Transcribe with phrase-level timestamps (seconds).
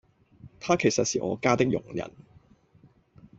[0.59, 2.09] 她其實是我家的佣人